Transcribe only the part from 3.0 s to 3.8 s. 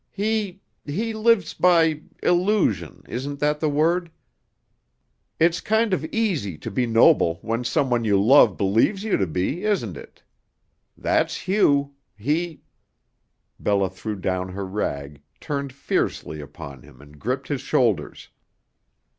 isn't that the